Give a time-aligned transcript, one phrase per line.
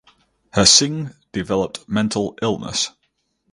[0.55, 2.89] Hsing developed mental illness.